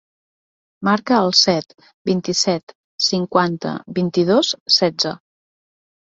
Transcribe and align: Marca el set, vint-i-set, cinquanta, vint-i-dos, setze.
Marca 0.87 1.17
el 1.25 1.27
set, 1.39 1.75
vint-i-set, 2.09 2.73
cinquanta, 3.07 3.73
vint-i-dos, 3.99 4.49
setze. 4.77 5.13